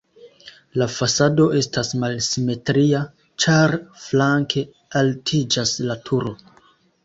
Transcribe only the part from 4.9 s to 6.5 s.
altiĝas la turo.